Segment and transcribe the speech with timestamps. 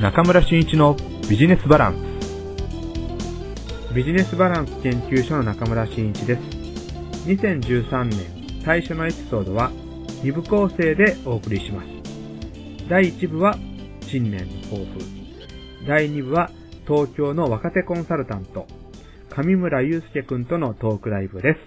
[0.00, 0.96] 中村俊一の
[1.28, 1.94] ビジネスバラン
[3.92, 3.94] ス。
[3.94, 6.40] ビジネスバランス研究所の中村俊一です。
[7.28, 9.70] 2013年最初のエピソードは
[10.22, 11.88] 2部構成でお送りします。
[12.88, 13.58] 第1部は
[14.00, 15.00] 新年の抱負。
[15.86, 16.50] 第2部は
[16.88, 18.66] 東京の若手コンサルタント。
[19.28, 21.58] 上村祐介くんとのトークライブです。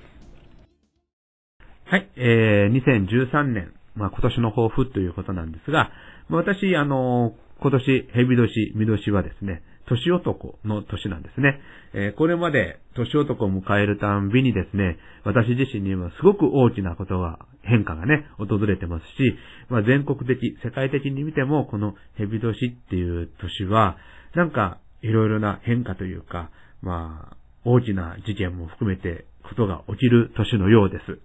[1.86, 5.92] はい、えー、2013年まあ今年の抱負ということなんですが、
[6.30, 11.62] 私、あの、今年、蛇年、見年はですね、年男の年なんですね。
[11.94, 19.38] えー、これまで年男を迎えるたんびにですね、私自身にはすごく大きなことが、変化がね、訪れてますし、
[19.70, 23.96] まあ、全国的、世界的に見ても、この蛇年っていう年は、
[24.36, 26.50] なんか、いろいろな変化というか、
[26.82, 31.20] まあ、大きな事件も含めてことが起きる年のようです。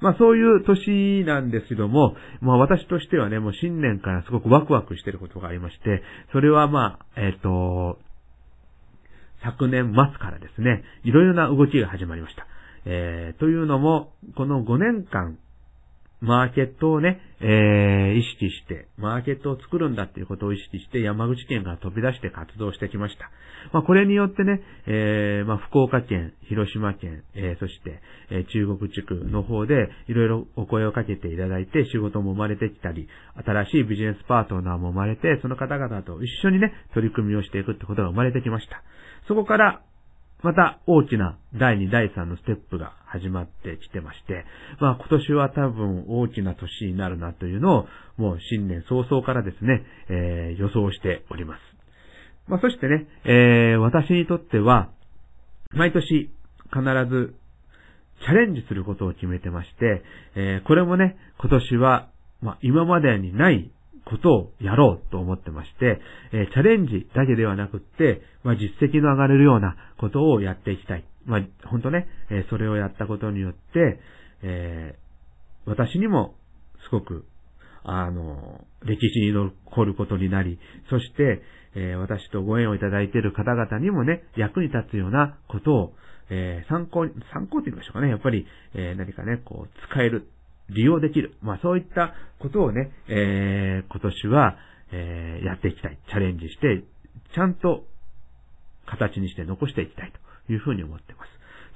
[0.00, 6.02] まあそういう年なんですけども、まあ私としてはね、もう新年からすごくワクワクしてることがありまして、
[6.32, 7.98] それはまあ、えっ、ー、と、
[9.44, 12.46] 昨年末からですね、いろいろな動きが始まりました。
[12.86, 15.38] えー、というのも、この5年間、
[16.24, 23.30] マーケットをね、えー、意識して、マーケットを作るんだっていうことを意識して、山口県が飛び出して活動してきました。
[23.72, 33.06] まあ、これによってね、えー、まあ、福岡県、広島県、えー、そして、えー、中国地区の方で、いろいろお声をかけていただいて、仕事も生まれてきたり、
[33.44, 38.82] 新しいビジネスパートナーも生まれて、その方々と一緒にね、取り組みをしていくってことが生まれてきました。
[39.28, 39.82] そこから、
[40.44, 44.44] また大きな第2、第3のステップが始まってきてまして、
[44.78, 47.86] まあ今年は多分大きな年になるなというのを、
[48.18, 51.60] もう新年早々からですね、えー、予想しております。
[52.46, 54.90] まあそしてね、えー、私にとっては、
[55.70, 57.34] 毎年必ず
[58.20, 60.02] チャレンジすることを決めてまして、
[60.36, 62.10] えー、これもね、今年は、
[62.42, 63.72] まあ今までにない
[64.04, 66.00] ことをやろうと思ってまして、
[66.32, 71.04] えチャレンジだけではなくって、まあ、実績の上がれるようなことをやっていきたい。
[71.24, 74.00] まあ、本当ね、えそれをやったことによって、
[74.42, 76.34] えー、私にも
[76.84, 77.24] すごく、
[77.82, 80.58] あの、歴史に残ることになり、
[80.90, 81.42] そして、
[81.74, 85.94] えー、私とご縁をいただいている方々にもね、役に立つようなことを、
[86.30, 88.08] えー、参考に、参考って言いましょうかね。
[88.08, 90.28] やっぱり、えー、何かね、こう、使える
[90.70, 91.36] 利用できる。
[91.42, 94.56] まあそういったことをね、えー、今年は、
[94.92, 95.98] えー、やっていきたい。
[96.08, 96.84] チャレンジして、
[97.34, 97.84] ちゃんと
[98.86, 100.12] 形にして残していきたい
[100.46, 101.28] というふうに思っています。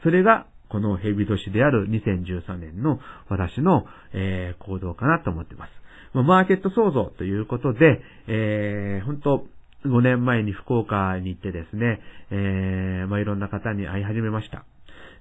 [0.02, 5.70] それが、このヘビ年である2013年の私の、えー、行動かなと思っています。
[6.12, 9.46] まマーケット創造ということで、えー、本当
[9.86, 12.00] 5年前に福岡に行ってですね、
[12.30, 14.64] えー、まあ、いろんな方に会い始めました。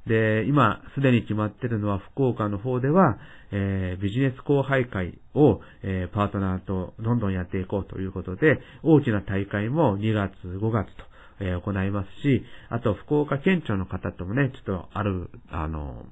[0.08, 3.18] で、今、すでに決まってるのは、福岡の方では、
[3.52, 11.04] えー、ビジネス後輩会を、えー、パートナーとどんどんやっていこうということで、大きな大会も2月、5月と、
[11.40, 16.06] えー、行いますし、あと、福岡県庁の方ともね、ちょっとある、あの、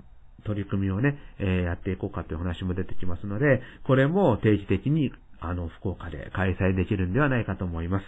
[0.46, 8.06] 取り組みをね、えやっていこうかという話も出てきますので、これも定期的に、あの、福岡で開催できるんではないかと思います。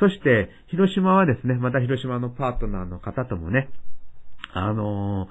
[0.00, 3.68] そして、広島はですね、また広島のパートナーの方ともね、
[4.54, 5.28] あの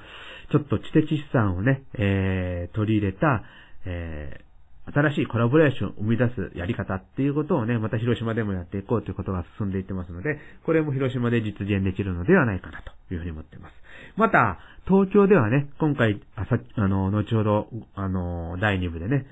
[0.50, 3.44] ー、ちょっと知的資産をね、えー、取り入れた、
[3.85, 13.73] えー、新しいコラボレーションを生み出すやり方っていうことをね、また広島でもやっていこうということが進んでいってますので、これも広島で実現できるのではないかなというふうに思っています。
[14.17, 19.25] また、東京ではね、今回、あさ、あの、後ほど、あの、第2部でね、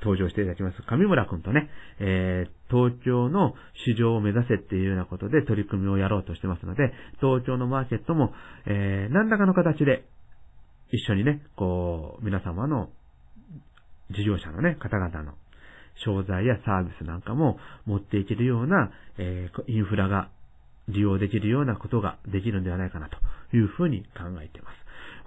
[0.00, 3.54] 登場していただきます、上村くんとね、えー、東京の
[3.86, 8.32] 市場を目指せっていうようなことで取り組みをやろうとしてますので、東京のマーケットも、
[8.66, 10.04] えー、何らかの形で
[10.90, 12.88] 一緒にね、こう、皆様の
[14.10, 15.34] 事業者のね、方々の
[16.04, 20.30] 商材やサービスなんかも持っていけるような、えー、インフラが
[20.88, 23.18] 利用できるようなことができるんではないかなと
[23.56, 24.77] いうふうに考えています。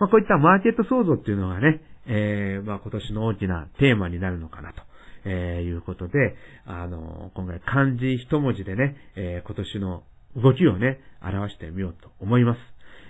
[0.02, 4.82] まあ、こういったマーケット創造っていうのがね、えー、まあ、今年の大きなテーマになるのかなと。
[5.24, 6.36] えー、いうことで、
[6.66, 10.02] あの、今回漢字一文字でね、えー、今年の
[10.36, 12.60] 動きをね、表してみようと思います。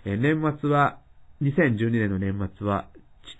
[0.04, 1.00] えー、年末は、
[1.42, 2.88] 2012年の年末は、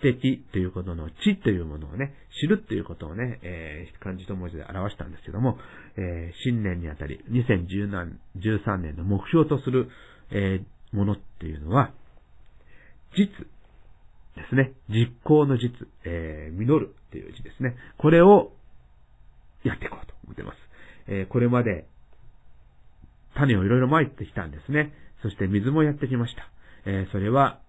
[0.00, 5.58] 的ということの知というものをね、知るということをね、えー、漢字一文字で表したんですけども、
[5.98, 9.90] えー、新年にあたり、2013年の目標とする、
[10.30, 11.92] えー、ものっていうのは、
[13.16, 13.46] 実
[14.36, 14.72] ですね。
[14.88, 17.76] 実行の実、えー、実るっていう字ですね。
[17.98, 18.52] これを
[19.64, 20.56] やっていこうと思ってます。
[21.08, 21.86] えー、これまで
[23.34, 24.92] 種をいろいろ撒いてきたんですね。
[25.22, 26.50] そして水もやってきました。
[26.84, 27.60] えー、それは、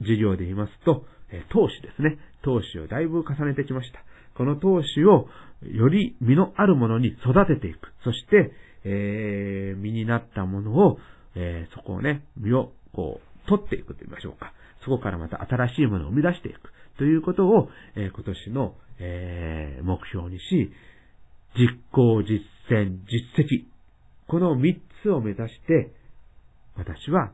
[0.00, 2.18] 授業で言いますと、えー、投資ですね。
[2.42, 4.00] 投資をだいぶ重ねてきました。
[4.34, 5.28] この投資を
[5.62, 7.92] より実のあるものに育てていく。
[8.04, 8.52] そして、
[8.84, 10.98] えー、身になったものを、
[11.34, 14.52] えー、そこをね、身をこう、取っていくと言いましょうか。
[14.84, 20.72] そこからまた新しいものを生み出していくということを、えー、今年の、えー、目標にし、
[21.56, 23.64] 実行、実践、実績。
[24.26, 25.92] この三つを目指して、
[26.76, 27.32] 私は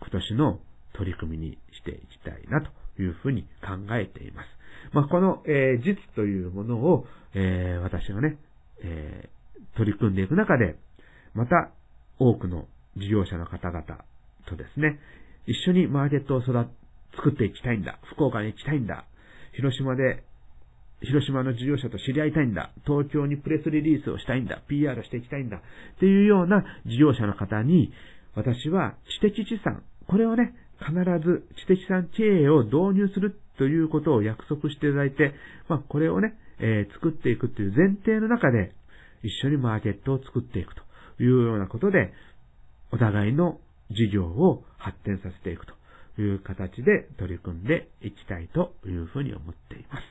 [0.00, 0.60] 今年の
[0.94, 2.70] 取り組みにしていきたいなと
[3.02, 4.46] いうふうに考えています。
[4.92, 8.38] まあ、この、えー、実というものを、えー、私がね、
[8.82, 10.76] えー、取り組んでいく中で、
[11.34, 11.70] また
[12.18, 13.82] 多くの事業者の方々
[14.46, 14.98] とですね、
[15.46, 16.52] 一緒にマーケットを育
[17.16, 17.98] 作っていきたいんだ。
[18.04, 19.04] 福岡に行きたいんだ。
[19.54, 20.22] 広島で、
[21.02, 22.70] 広島の事業者と知り合いたいんだ。
[22.86, 24.62] 東京にプレスリリースをしたいんだ。
[24.68, 25.58] PR していきたいんだ。
[25.58, 25.60] っ
[26.00, 27.92] ていうような事業者の方に、
[28.34, 30.92] 私は知的資産、これをね、必
[31.24, 35.32] ず知的資産経営を導入するということを約束していただいて、
[35.68, 38.72] まあ、これをね、えー、作っていくという前提の中で、
[39.22, 40.82] 一緒にマーケットを作っていくと
[41.22, 42.12] いうようなことで、
[42.92, 43.58] お互いの
[43.90, 50.02] 事業を発展させていくという形で取り組んでいきたいというふうに思っています。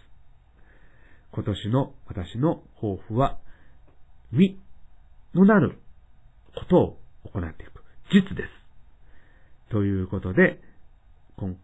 [1.31, 3.37] 今年の私の抱負は、
[4.31, 4.57] 身
[5.33, 5.79] のなる
[6.55, 6.97] ことを
[7.33, 7.83] 行っていく。
[8.13, 8.49] 実です。
[9.69, 10.61] ということで、
[11.35, 11.57] 今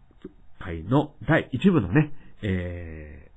[0.58, 2.12] 回の第1部のね、
[2.42, 3.30] え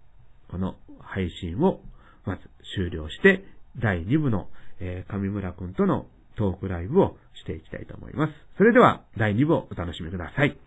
[0.49, 1.79] ー、この配信を
[2.25, 2.41] まず
[2.75, 3.45] 終了して、
[3.77, 4.49] 第2部の、
[4.79, 8.33] えー、上村くんとのトークライブをしていきたいと思います。
[8.57, 10.57] それでは、第2部をお楽しみください。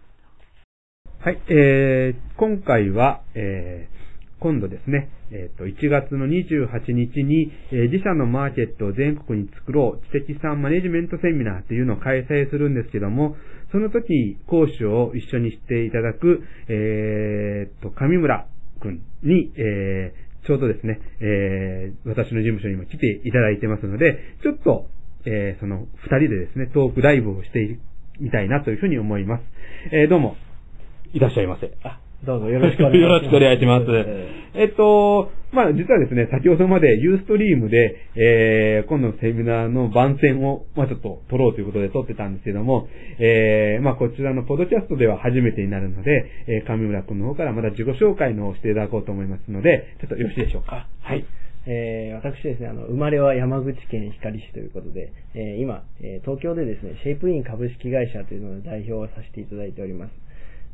[1.21, 3.99] はい、えー、今回は、えー、
[4.41, 13.37] 今度ですね、えっ、ー、と、1月の28日に、えー、自社のマーケットを全国に作ろう、知的資産マネジメントセミナーというのを開催するんですけども、
[13.73, 18.47] その時、講師を一緒にしていただく、え、ー、と、上村
[18.81, 24.89] くんに、えー、ちょうどですね、えー、私の事務所にも来ていただいてますので、ちょっと、
[25.29, 27.79] えー、その二人でですね、トークライブをして
[28.19, 29.43] みたいなというふうに思います。
[29.93, 30.37] えー、どうも、
[31.13, 31.71] いらっしゃいませ。
[31.85, 33.03] あ、どうぞ よろしくお願いします。
[33.03, 33.87] よろしくお願いします。
[34.55, 42.89] えっと、まあ、実はですね、先ほどまでユーストリームで、えー、今度のセミナーの番宣を、まあ、ちょっと撮ろうということで撮ってたんですけども、
[43.19, 50.87] えー、まあ、こちらのポドキャストでは初めてになるので、えー、上村君の方からまた自己紹介の方をしていただこうと思いますので、ちょっとよろしいでしょうか？
[51.03, 51.25] はい。
[51.71, 60.13] えー、私ですね、あの、生まれは山口県光市ということで、えー、今、えー、東京でですね、シェイプイン株式会社というので代表をさせていただいております。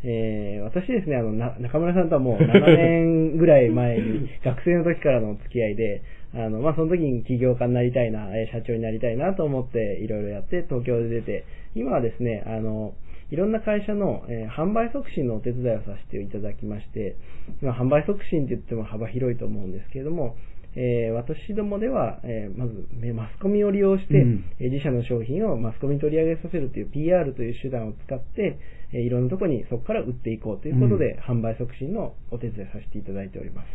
[0.04, 6.02] えー、私ですね、あの、中村さんとはもう 7年ぐらい前に、学生の時からの付き合いで、
[6.32, 11.44] あの、まあ、その時に起業家になりたいな、え社長になりたいなと思っていろいろやって東京で出て、
[11.74, 12.94] 今はですね、あの、
[13.32, 17.16] いろんな会社の、えー、販売促進のお手伝いをさせていただきまして、
[17.62, 20.36] まあ、販売促進って言っても幅広いと思うんですけれども、
[20.76, 28.58] えー、私どもでは、えー、まず、マスコミを利用して、うん、自社の商品をマスコミに取り上げさせるという PR という手段を使って、
[28.92, 33.66] えー、いろんなところにそこから売っていこうということで、うん、販売促進のお手伝いさせていただいております。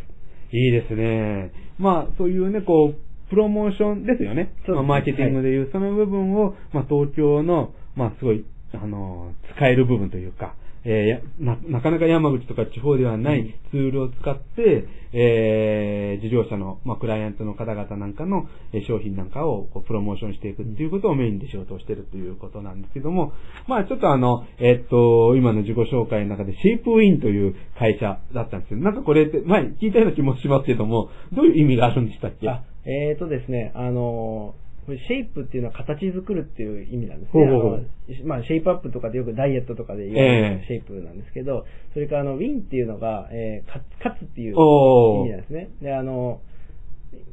[0.52, 1.52] いいですね。
[1.78, 4.54] まあ、そういうね、こう、プロモーションですよね。
[4.66, 8.44] そうまあ、マーケティングでいう、その部分を、まあ、東京の、まあ、すごい、
[8.74, 10.56] あの、使える部分というか、
[10.86, 23.34] えー、な、なかなか山口とか地方ではないツールを使って、えー、事業者の、まあ、クライアントの方々なんかの、え商品なんかをこうプロモーションしていくっていうことをメインで仕事をしているということなんですけども、
[23.68, 32.48] まあちょっとあの、えー、っと、今の自己紹介の中でシェイプウィンという会社だったんですけど、なんかこれって前聞いたような気もしますけども、どういう意味があるんでしたっけ？
[32.48, 37.46] あ、えー、っとですね、あのーシェイプっていうのは形作るっていう意味なんですね。
[37.46, 37.86] ほうほう
[38.26, 43.68] まあ、シェイプアップとかでよくダイエットとかで言われるシェイプなんですけど、えー、それからあの、ウィンっていうのが、えー、
[43.98, 45.70] 勝つっていう意味なんですね。
[45.82, 46.42] で、あの、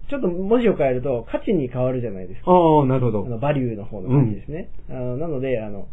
[0.09, 2.51] ちょっと文字を変えると価値に変わるじゃないですか。
[2.51, 3.27] ああ、なるほど。
[3.27, 4.71] あの、バリューの方の感じですね。
[4.89, 5.89] うん、あのなので、あの、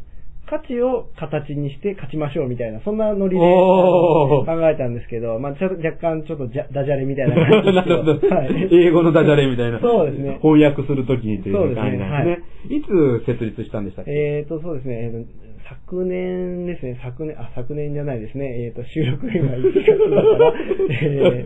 [0.54, 8.36] 価値を形にして勝ちましょうみたいな、そんなノリで考えたんですけど、まあちょっと若干ちょっとじゃダジャレみたいな感じ なるほど。
[8.36, 9.80] はい、英語のダジャレみたいな。
[9.80, 10.38] そうですね。
[10.42, 12.44] 翻訳するときにという感じなんですね。
[12.68, 14.12] すねはい、いつ設立したんでしたっけ？
[14.12, 15.12] えっ、ー、と、そうですね。
[15.14, 15.53] えー
[15.86, 20.54] 昨年ですね、昨年、あ、昨年じゃないですね、えっ、ー、と、収録今1月だから、
[21.02, 21.46] え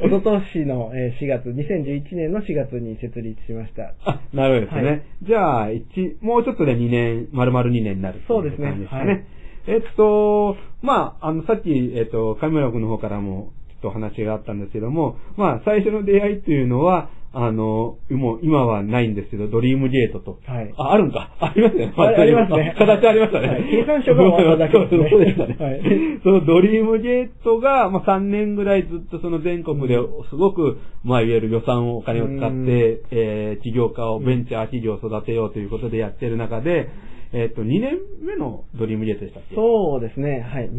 [0.00, 3.94] ー、おととしの4月、2011年の4月に設立しました。
[4.04, 4.90] あ、なるほどですね。
[4.90, 8.74] はい、じゃあ、一、もうちょっとで2年、丸々2年になる、そうですね。
[8.88, 9.24] はい、
[9.66, 13.52] えっと、まあ、あの、さっき、えっと、上村君の方からも、
[13.86, 20.40] と話があったんですけども、まあ、最初の出会いっていうのは、あの、もう今はないんですけど、ドリームゲートと。
[20.46, 21.36] はいあ、あるんか。
[21.38, 21.92] ありますね。
[21.94, 23.48] あありますねあ形ありましたね。
[23.48, 25.56] はい計算書が終わっただけですねそうでしたね。
[25.60, 29.98] はいそのドリームゲートが、まあ、3年ぐらいずっとその全国で
[30.30, 36.88] すごく、まあ、いわゆる予算をお金を使って、えー、起業家を、ベンチャー企業を育てようということでやってる中で、
[37.34, 39.56] えっ、と、2年目のドリームゲートでしたっけ？
[39.56, 40.40] そうですね。
[40.40, 40.70] はい。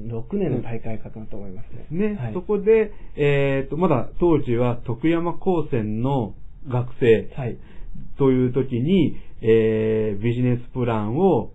[0.00, 1.86] 2006年の大会かなと思いますね。
[1.90, 6.34] ね、はいそこで、えっ、と、まだ当時は徳山高専の
[6.68, 7.58] 学生はい。
[8.18, 11.50] という時に、えー、ビジネスプランを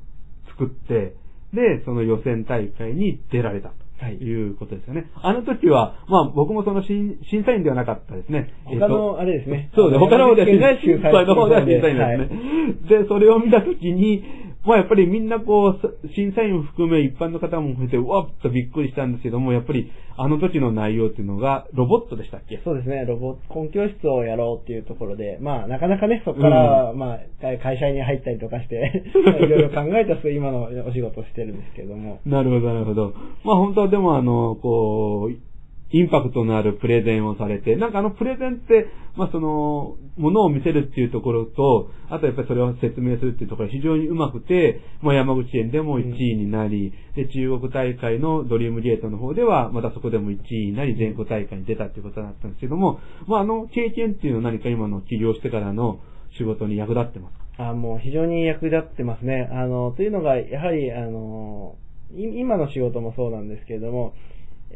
[0.50, 1.16] 作って、
[1.54, 5.12] で、その予選大会に出られたとはいいうことですよね。
[5.22, 8.54] あの時は、まあ僕もその審審査員ではなかったですね。
[8.66, 9.70] 他の、あれですね。
[9.76, 10.00] そうです。
[10.00, 13.04] 他の方では審査員審査員の方では審査員ですね。
[13.04, 14.24] で、それを見たときに、
[14.66, 22.62] まあやっぱりみんなこう、審査員を含め一般の方も含めて、うわっとびっくりしたんですけども、やっぱりあの時の内容っていうのが、ロボットでしたっけ？
[22.64, 32.20] そうですね、ロボット、根教室をやろうっていうところで、まあ、なかなかね、そこから、まあ、会会社に入ったりとかして、ま あいろいろ考えた末、今のお仕事をしてるんですけども。
[32.26, 33.14] なるほど、なるほど。
[33.44, 35.51] まあ本当はでもあの、こう、
[35.92, 56.00] インパクトのあるプレゼンをされて、なんかあのプレゼンって、まあその、ものを見せるっていうところと、あとやっぱりそれを説明するっていうところが非常にうまくて、まあ山口県でも1位になり、で、中国大会のドリームゲートの方では、またそこでも1位になり、全国大会に出たっていうことだったんですけども、まああの経験っていうのは何か今の起業してからの
[56.38, 57.70] 仕事に役立ってますか？
[57.70, 59.50] あもう非常に役立ってますね。
[59.52, 61.76] あの、というのが、やはり、あの、
[62.16, 64.14] 今の仕事もそうなんですけれども、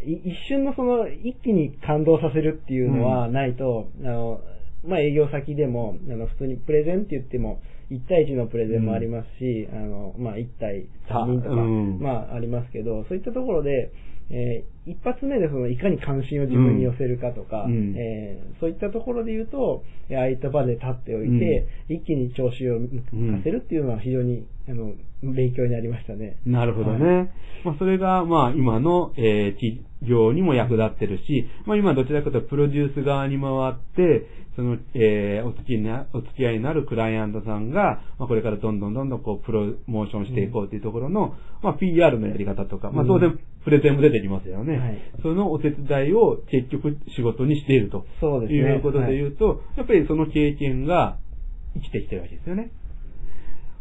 [0.04, 4.42] 一瞬のその、一気に感動させるっていうのはないと、あの、
[4.84, 7.62] まあ、営業先でも、あの、普通にプレゼンって言っても、
[7.92, 12.00] 1対1のプレゼンもありますし、あの、まあ、1対3人とか、うん。
[12.00, 13.92] まあ、ありますけど、そういったところで、
[14.30, 26.38] えー一発目でその、いかに関心を自分に寄せるかとか、うんえーそういったところで言うと、えーああいった場で立っておいて、一気に調子を向かせるっていうのは非常に、あの、勉強になりましたね。
[26.46, 27.32] なるほどね。
[27.63, 44.75] まあ、それが、まあ、今の、えー企業にも役立ってるし、まあ、今どちらかというと、プロデュース側に回って、その、えーお付きな、お付き合いになるクライアントさんが、まあ、これからどんどんどんどん、こう、プロモーションしていこうというところの、まあ、PR のやり方とか、まあ、当然、プレゼンも出てきますよね。
[44.77, 45.01] はい。
[45.22, 48.05] そのお手伝いを結局仕事にしていると。
[48.20, 48.60] そうですね。
[48.60, 51.17] いうことで言うと、やっぱりその経験が
[51.75, 52.72] 生きてきてるわけですよね。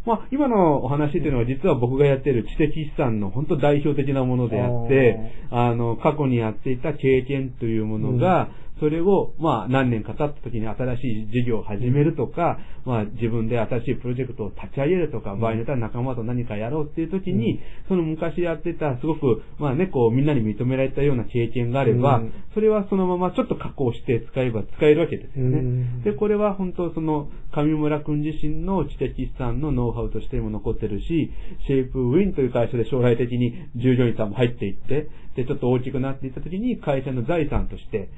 [0.07, 8.51] まあ、今のお話っていうのは実は僕がやっている知的資産の本当代表的なものであって、あの、過去にやっていた経験というものが、
[8.81, 22.33] それを、まあ、何年か経った時に新しい事業を始めるとか、まあ、自分で新しいプロジェクトを立ち上げるとか、場合によっては仲間と何かやろうっていう時に、その昔やってた、すごく、まあね、こう、みんなに認められたような経験があれば、うん。
[22.53, 25.59] それはそのままちょっと加工して使えば使えるわけですよね。
[25.59, 26.03] うん。
[26.03, 31.31] で、これは本当その、上村くん自身の知的資産のノウハウとしても残ってるし、
[31.67, 38.09] シェイプウィンという会社で将来的に従業員さんも入っていって、で、ちょっと大きくなっていった時に会社の財産として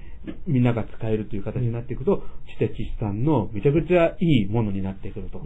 [0.46, 5.38] みんなが使えるという形になっていくと、知的資産のめちゃくちゃいいものになってくると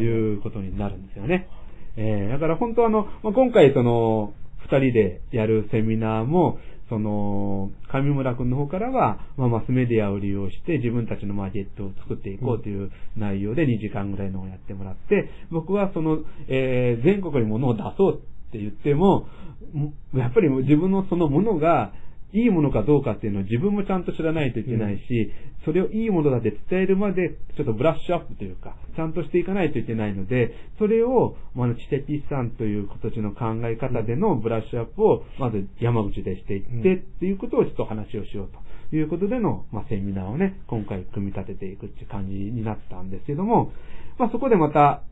[0.00, 1.48] いうことになるんですよね。
[1.96, 18.22] えー、だから本当あの、まあ、今回その、二人でやるセミナーも、その、上村くんの方からは、まあ、マスメディアを利用して自分たちのマーケットを作っていこうという内容で2時間ぐらいのをやってもらって、僕はその、えー全国に物を出そう
[18.54, 19.26] って言っても、
[19.74, 21.92] んやっぱり自分のそのものが、
[22.32, 25.30] いいものかどうかっていうのを自分もちゃんと知らないといけないし、
[25.64, 36.80] それをいいものだって伝えるまで、ちょっとブラッシュアップというか、ちゃんとしていかないといけないので、それを、まあ、知的資産という今年の考え方でのブラッシュアップを、まず山口でしていって、うん。
[36.80, 36.82] っ
[37.20, 38.96] ていうことをちょっと話をしようと。
[38.96, 43.72] いうことでの、まあ、セミナーをね、今回組み立てていくっていう感じになったんですけども、
[44.18, 45.02] まあ、そこでまた、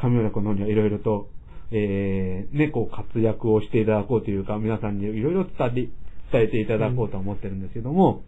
[0.00, 1.28] 上村君の方にはいろいろと、
[1.70, 5.70] えー、ね、こう活躍をしていただこうというか、皆さんにいろいろ伝え、
[6.32, 8.22] 伝えていただこうと思ってるんですけども、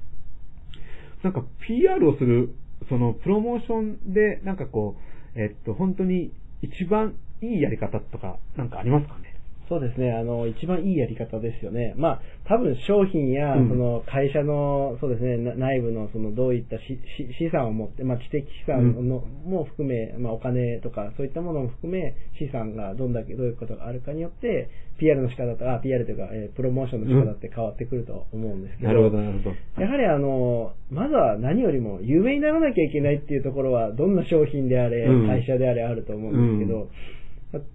[1.23, 2.55] なんか PR をする、
[2.89, 4.97] そのプロモーションで、なんかこ
[5.37, 6.33] う、えっと、本当に
[6.63, 9.30] 一番いいやり方とか、なんかありますかね？
[9.71, 10.11] そうですね。
[10.11, 11.95] あの、一番いいやり方ですよね。
[11.97, 28.89] まあ、多分商品や、うんその会社の、そうですね、な内部のそのどういったしし資産を持って、まあ知的資産の、も含め、まあお金とかそういったものも含め、資産がどんだけどういうことがあるかによって、PR の仕方とか、あ PR というか、えープロモーションの仕方って変わってくると思うんですけど。
[28.89, 29.81] なるほど、なるほど。
[29.81, 36.91] やはりあの、まずは何よりも有名にならなきゃいけないっていうところは、どんな商品であれ、うん会社であれあると思うんですけど、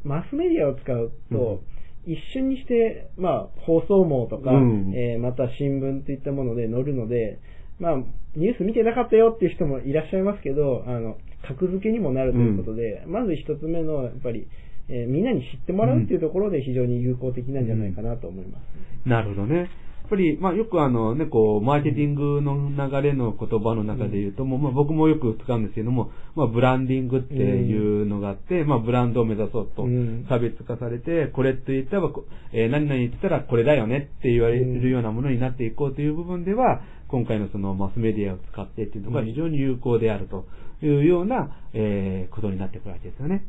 [0.03, 1.61] マスメディアを使うと、
[2.05, 7.39] 一瞬にして、まあ、放送網とか、うんえーまた新聞といったもので載るので、
[7.79, 7.95] まあ、
[8.35, 14.47] ニュース見てなかったよっていう人もいらっしゃいますけど、あの、格付けにもなるということで、まず一つ目の、やっぱり、
[14.87, 19.09] えーみんなに知ってもらうっていうところで非常に有効的なんじゃないかなと思います。
[19.09, 19.69] なるほどね。
[20.05, 30.25] やっぱり、まあよくあのね、こう、マーケティングの流れの言葉の中で言うと、もうまあ僕もよく使うんですけども、まあブランディングっていうのがあって、まあブランドを目指そうとうん。
[30.29, 40.45] 差別化されて、これって言ったら、こえー何々言ってたらこれだよねって言われるようなものになっていこうという部分では、今回のそのマスメディアを使ってっていうのが非常に有効であると
[40.83, 43.43] いうような、えーことになってくるわけですよね。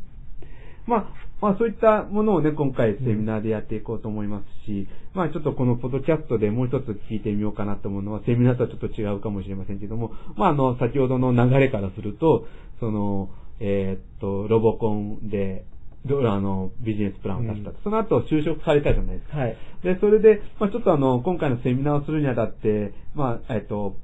[0.86, 1.06] まあ、
[1.40, 12.46] まあそういったものをね、今回セミナーでやっていこうと思いますし、まあちょっとこのポッドキャストでもう一つ聞いてみようかなと思うのは、セミナーとはちょっと違うかもしれませんけども、まああの、先ほどの流れからすると、
[12.80, 15.64] その、えーっと、ロボコンで、
[16.04, 17.78] どあの、ビジネスプランを出したと。
[17.82, 19.38] その後就職されたじゃないですか。
[19.38, 19.56] はい。
[19.82, 23.96] で、それで、まあちょっとあの、今回のセミナーをするにあたって、まあえっと、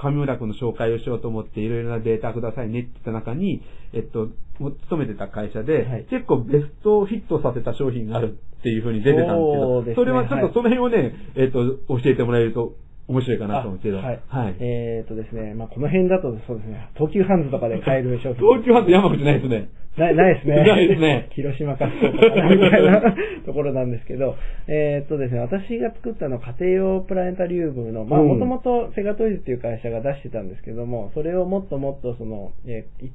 [0.00, 4.28] 上村君の紹介をしようと思っていろいろなデータくださいねって言った中に、えっと、
[4.58, 6.06] も勤めてた会社で、はい。
[6.08, 10.06] 結構ベストヒットさせた商品があるっていう風に出てたんですけど、そね。
[10.06, 12.74] れはちょっはいとその辺をね、えっと、教えてもらえると
[13.10, 14.22] 面白いかなと思うけど、あはい。
[14.28, 14.56] はい。
[14.60, 18.46] えっ、とですね、まあこの辺だとそうですね、東急ハンズとかで買える商品。
[18.46, 19.68] 東京ハンズ山口ないですね。
[19.96, 20.56] ない、ないですね。
[20.56, 23.14] ないですね 広島か福岡かなみたいな
[23.44, 24.36] ところなんですけど、
[24.68, 33.12] えーっとですね、私が作ったのは家庭用プラネタリウムの、まあうんもともとセガトイズっていう会社が出してたんですけども、それをもっともっとその、えーい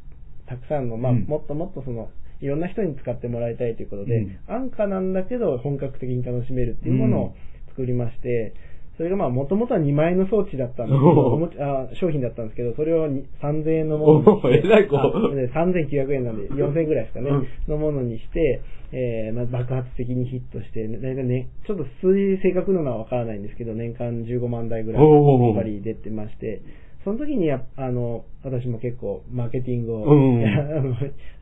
[0.48, 2.10] たくさんの、まあうんもっともっとその、
[2.42, 7.36] いろんな人に使ってもらいたいということで、うん安価なんだけど本格的に楽しめるっていうものを
[7.70, 8.54] 作りまして、
[8.98, 15.32] それがまあ、もともとは2万円の装置だったんですけど、商品だったんですけど、それをに3000円のものにおーえらいこう。
[15.32, 17.48] あで3900円なんで、4000円ぐらいですかね、うん。
[17.68, 18.62] のものにして、
[18.94, 26.62] えーまあ、爆発的にヒットして、だいたいね、ちょっと数字正確なのはわからないんですけど、年間15万台ぐらい、やっぱり出てまして、
[27.04, 30.44] その時にや、あの、私も結構、マーケティングを、うん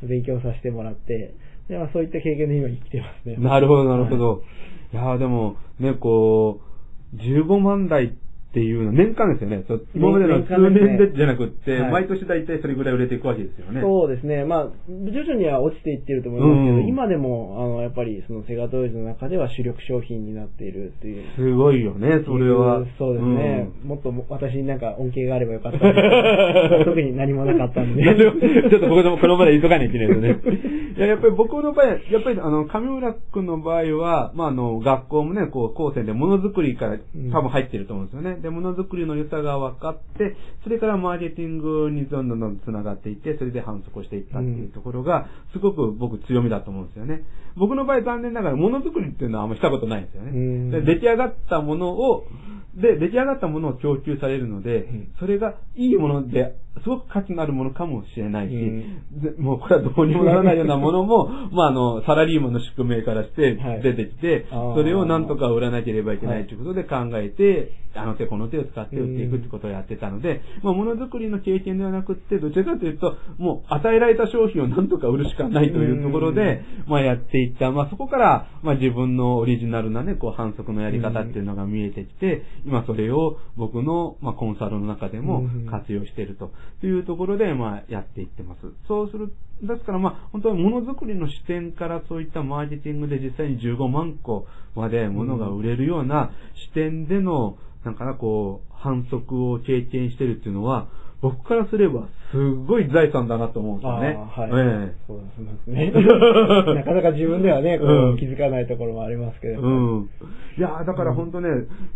[0.03, 1.33] 勉強させてもらって、
[1.69, 3.38] でまあ、そういった経験で今生きてますね。
[3.38, 4.43] なるほど、なるほど。
[4.91, 6.73] いやーでも、ね、こう、
[7.17, 8.23] 15万台っ
[8.53, 9.65] ていうの、年間ですよね。
[9.67, 13.81] そう今までの年数年でじゃなくって、はい毎年大体それぐらい売れていくわけですよね。
[13.81, 14.45] そうですね。
[14.45, 21.24] まあ、徐々には落ちていってると思いますけど、うん今でも、あの、やっぱりそのセガトイズの中では主力商品になっているっていう。
[21.35, 22.85] すごいよね、それは。
[22.98, 23.70] そうですね。
[23.83, 28.03] もっとも私になんか恩恵があればよかったんですけど特に何もなかったんで。
[28.03, 30.94] ちょっとここでもこの場で言っとかないといけないですね。
[30.96, 36.98] いや、やっぱり僕の場合、やっぱりあの、上村君の場合は、まああの、学校もね、こう、高専でものづくりから
[37.31, 38.37] 多分入ってると思うんですよね。
[38.44, 47.24] で、ものづくりの良さが分かって、それからマーケティングにどんどんどん繋がっていって、それで反則をしていったっていうところが、すごく僕強みだと思うんですよね。
[47.56, 50.32] 僕の場合残念ながら、ものづくりっていうのはあんましたことないんですよね。
[50.32, 52.27] うんで出来上がったものを、
[52.75, 59.22] で、出来上がったものを供給されるので、んそれがいいもので、すごく価値のあるものかもしれないし、うん。
[59.22, 63.81] でもうこれはどうにもならないようなものも、 まああの、サラリーマンの宿命からしてはい。
[63.81, 64.75] 出てきて、あー。
[64.75, 77.72] それをなんとか売らなければいけなはいいということで考えて、あの手この手を使って売っていくってことをやってたので、まあものづくりの経験ではなくって、どちらかというと、もう与えられた商品をなんとか売るしかないというところで、まあやっていった。
[77.72, 85.64] まあそこから、まあ自分のオリジナルなね、こう反則のやり方っていうのが見えてきて、今それを僕の、まあ、コンサルの中でもうん。
[85.70, 86.51] 活用していると
[86.87, 88.59] いうところで、まあやっていってます。
[88.87, 96.31] そうする、ですからまあ本当にものづくりの視点からそういったマーケティングで実際に15万個まで物が売れるような
[96.67, 100.87] 視点での、なんかな、こう、反則を経験してるっていうのは、
[101.21, 104.17] 僕からすれば、すごい財産だなと思うんですよね。
[104.29, 104.49] はい。
[104.49, 105.91] ええそうですね。
[106.75, 109.61] なかなか自分ではね、こ うんう気づかないところもありますけど。
[109.61, 110.09] うん。
[110.57, 111.49] いや、だから本当ね、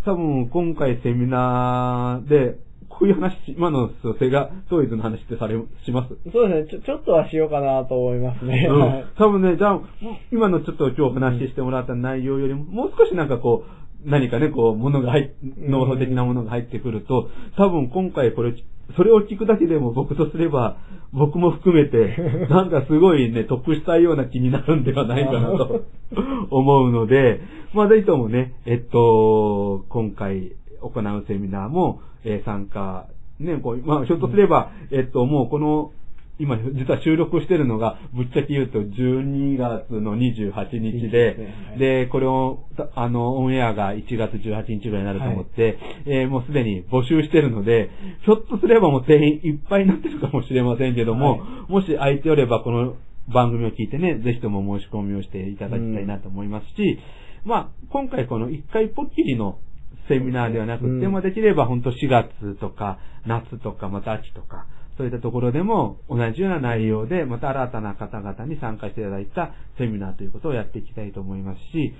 [0.05, 2.57] 多分今回セミナーで、
[2.97, 5.55] こういう話、今のそうセガトイズの話ってされ、
[5.85, 6.15] します？
[6.31, 6.81] そうですね。
[6.81, 8.67] ちょ、ちょっとはしようかなと思いますね。
[8.69, 9.81] うんはい多分ね、じゃあ、
[10.31, 15.29] 今のちょっと今日話してもらった内容よりも、もう少しなんかこう、何かね、こう、ものが入っ、
[15.59, 18.53] 脳法的なものが入ってくると、多分今回これ、
[18.95, 20.77] それを聞くだけでも僕とすれば、
[21.11, 22.15] 僕も含めて、
[22.49, 25.81] なんかすごいね、得したような気になるんではないかなと
[26.49, 27.41] 思うので、
[27.73, 33.07] まあぜひともね、えっと、今回行うセミナーも、えー参加、
[33.39, 35.91] ね、こう、まあひょっとすれば、えっと、もうこの、
[36.39, 47.89] 今、実は収録してるのが、ぶっちゃけ言うと12月の28日いいででこれを、たあの、オンエアが1月18日ぐらいになると思って、えーもうすでに募集してるので、
[48.23, 52.95] ひょっとすればもう定員いっぱいになってるかもしれませんけども、はもし空いておればこの
[53.27, 56.99] 番組を聞いてね、ぜひとも申し込みをしていただきたいなと思いますし、
[57.45, 59.59] まあ、今回この一回ぽっきりの
[60.07, 61.11] セミナーではなくて、うん。
[61.11, 64.65] まあできれば本当4月とか夏とかまた秋とか、
[64.97, 71.93] そういったところでも同じような内容でまた新たな方々に参加していただいたセミナーということをやっていきたいと思いますし、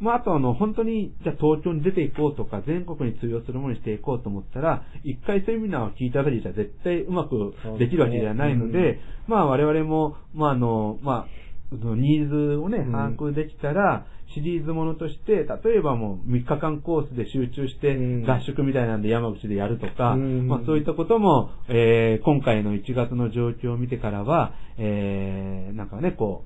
[0.00, 12.92] まああとあの本当にじゃあ東京に出ていこうとか全国に通用するものにしていこうと思ったら、一回セミナーを聞いただけじゃ絶対うまくできるわけではないので、そうですまあ我々も、まああの、まあ、ニーズをね、うん。
[12.92, 18.30] 把握できたら、シリーズものとして、例えばもう3日間コースで集中してうん。
[18.30, 20.48] 合宿みたいなんで山口でやるとか、うん。
[20.48, 26.44] まあそういったことも、えー今回の1月の状況を見てからは、えーなんかね、こ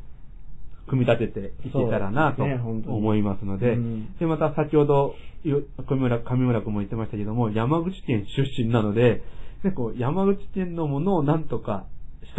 [0.87, 4.17] う、組み立てていけたらなと思いますので、うん。
[4.19, 9.23] で、また先ほど、よ上村、上村君も言ってましたけども、山口県出身なので、
[9.63, 11.87] ね、こう山口県のものをなんとか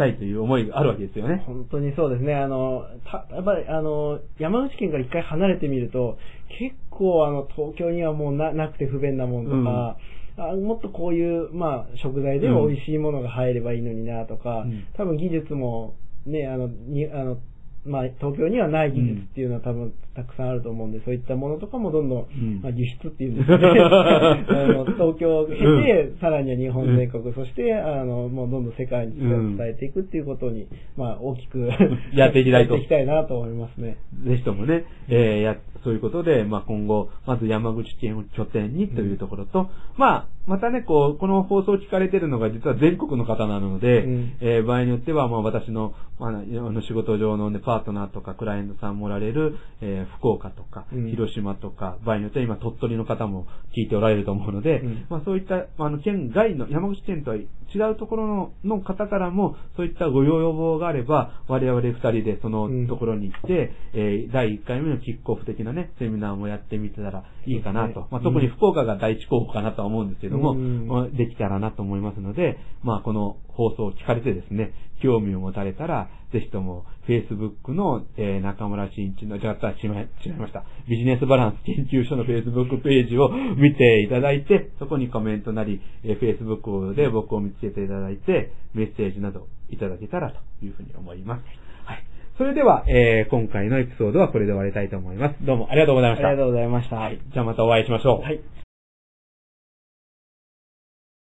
[0.00, 1.42] たいという思いがあるわけですよね。
[1.46, 2.34] 本当にそうですね。
[2.34, 6.16] あの、た、やっぱり、あの、山口県から一回離れてみると、
[6.48, 9.98] 結構あの、東京にはもうな、なくて不便なもんとか、
[10.38, 17.38] あもっとこういう、まあ、食材でも美味しいものが入ればいいのになとか、うん多分技術も、ね、あの、に、あの、
[17.84, 22.60] まあ、東京にはない技術っていうのは多分たくさんあると思うんで、そういったものとかもどんどん、ん。
[22.62, 23.80] まあ、輸出っていうんですかね。
[23.80, 31.70] あの東京を経て、さらには日本全国、そして、あの、もうどんどん世界に伝えていくっていうことに、まあ、大きく
[32.12, 32.74] やっていきたいと。
[32.74, 33.98] やっていきたいなと思いますね。
[34.24, 44.32] ぜひともね、えーや、そういうことで、まあ、今後、まず山口県を拠点にというところと、まあ、またね、こう、この放送を聞かれてるのが実は全国の方なので、うん。
[44.40, 51.10] えー場合によっては、まあ、私の、まあ、あの仕事上のね、パートナーとかクライアントさんもおられる、えー福岡とか、うん。
[51.10, 55.06] 広島とか、場合によっては今鳥取の方も聞いておられると思うので、うん。
[55.08, 57.46] まあ、そういった、まああの、県外の、山口県とは違
[57.92, 68.00] うところのの方からも、そういったご要望があれば、我々二人でそのうんところに行って、えー第1回目のキックオフ的なね、セミナーもやってみてたらいいかなと。
[68.00, 70.86] ねまあ、特に福岡が第一候補かなとは思うんですけども、うん。
[70.86, 79.90] まあできたらなと思いますので、まあ、この放送を聞かれてですね、興味を持たれたら、ぜひとも、Facebook の、えー中村新一の、じゃあ、違い
[80.24, 80.64] 違いました。
[80.88, 91.42] ビジネスバランス研究所の Facebook ページを見ていただいて、そこにコメントなり、えー Facebook で僕を見つけていただいて、メッセージなどいただけたらというふうに思います。
[91.84, 92.04] はい。
[92.38, 95.36] それでは、えー今回のエピソードはこれで終わりたいと思います。
[95.44, 96.28] どうもありがとうございました。
[96.28, 96.96] ありがとうございました。
[96.96, 97.18] はい。
[97.32, 98.20] じゃあまたお会いしましょう。
[98.22, 98.40] はい